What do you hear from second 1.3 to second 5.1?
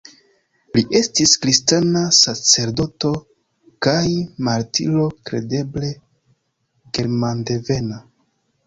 kristana sacerdoto kaj martiro,